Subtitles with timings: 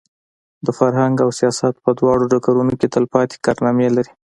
[0.65, 4.11] د فرهنګ او سیاست په دواړو ډګرونو کې تلپاتې کارنامې لري.